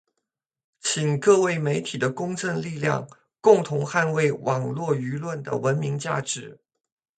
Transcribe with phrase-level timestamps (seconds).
[0.79, 3.07] 请各位媒体的公正力量，
[3.39, 6.59] 共同捍卫网络舆论的文明价值